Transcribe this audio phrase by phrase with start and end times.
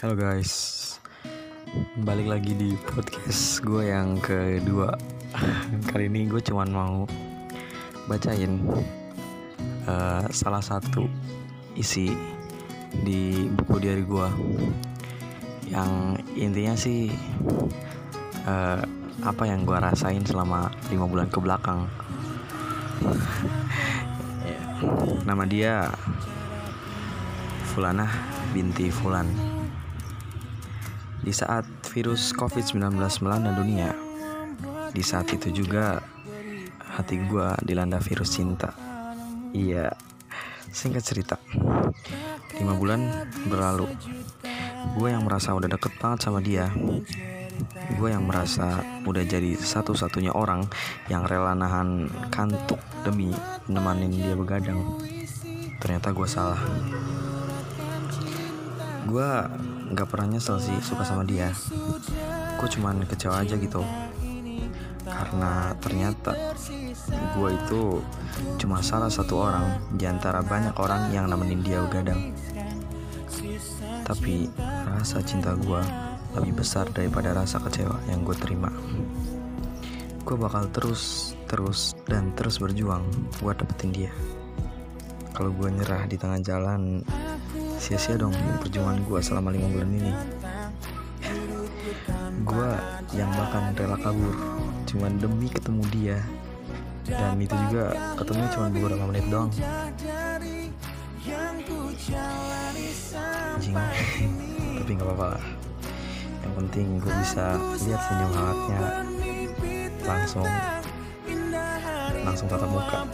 [0.00, 0.96] Halo guys,
[2.08, 4.96] balik lagi di podcast gue yang kedua.
[5.92, 7.04] Kali ini gue cuman mau
[8.08, 8.64] bacain
[9.84, 11.04] uh, salah satu
[11.76, 12.16] isi
[13.04, 14.28] di buku diary gue
[15.68, 17.12] yang intinya sih
[18.48, 18.80] uh,
[19.20, 21.84] apa yang gue rasain selama lima bulan ke belakang.
[25.28, 25.92] Nama dia
[27.76, 28.08] Fulanah
[28.56, 29.49] binti Fulan.
[31.20, 33.92] Di saat virus COVID-19 melanda dunia,
[34.90, 36.00] di saat itu juga
[36.96, 38.72] hati gue dilanda virus cinta.
[39.54, 39.92] Iya,
[40.72, 41.36] singkat cerita,
[42.58, 43.86] lima bulan berlalu,
[44.96, 46.72] gue yang merasa udah deket banget sama dia.
[48.00, 50.64] Gue yang merasa udah jadi satu-satunya orang
[51.12, 53.28] yang rela nahan kantuk demi
[53.68, 54.80] nemanin dia begadang.
[55.76, 56.60] Ternyata gue salah.
[59.04, 59.30] Gue
[59.90, 61.50] nggak pernah nyesel sih suka sama dia.
[62.56, 63.82] Gue cuman kecewa aja gitu.
[65.02, 66.54] Karena ternyata
[67.34, 67.98] gue itu
[68.62, 69.66] cuma salah satu orang
[69.98, 72.30] di antara banyak orang yang nemenin dia begadang.
[74.06, 74.46] Tapi
[74.86, 75.82] rasa cinta gue
[76.38, 78.70] lebih besar daripada rasa kecewa yang gue terima.
[80.22, 83.02] Gue bakal terus terus dan terus berjuang
[83.42, 84.12] buat dapetin dia.
[85.34, 87.02] Kalau gue nyerah di tengah jalan
[87.80, 90.12] sia-sia dong perjuangan gue selama lima bulan ini.
[92.44, 92.70] Gue
[93.16, 94.36] yang bahkan rela kabur
[94.84, 96.18] cuma demi ketemu dia.
[97.08, 99.50] Dan itu juga ketemu cuma beberapa menit doang.
[103.56, 103.76] Anjing
[104.76, 105.44] tapi nggak apa-apa lah.
[106.44, 107.44] Yang penting gue bisa
[107.88, 108.80] lihat senyum hangatnya
[110.04, 110.48] langsung.
[112.20, 113.08] Langsung tatap muka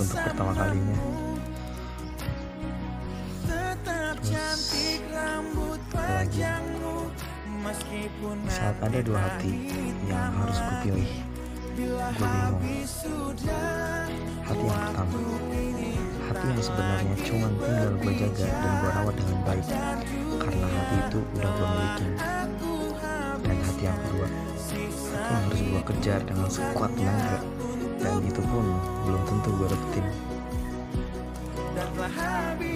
[0.00, 1.25] untuk pertama kalinya
[8.46, 9.66] saat ada dua hati
[10.06, 11.10] yang harus gue pilih
[11.76, 12.62] gue bingung.
[14.46, 15.18] Hati yang pertama
[16.26, 19.66] hati yang sebenarnya cuma tinggal gue jaga dan gue rawat dengan baik
[20.38, 22.06] karena hati itu udah gue miliki.
[23.42, 27.38] Dan hati yang kedua hati yang harus gue kejar dengan sekuat tenaga
[27.98, 28.64] dan itu pun
[29.02, 30.06] belum tentu gue dapetin.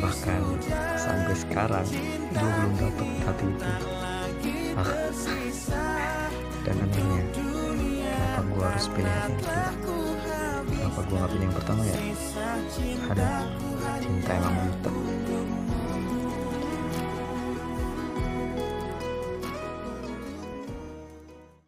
[0.01, 0.43] Bahkan
[0.99, 1.87] sampai sekarang
[2.35, 3.71] gue belum dapet hati itu
[4.77, 6.29] ah
[6.61, 9.59] dan anehnya kenapa gue harus pilih yang kedua
[10.69, 11.97] kenapa gue gak pilih yang pertama ya?
[13.11, 13.29] Ada
[14.01, 14.91] cinta emang buta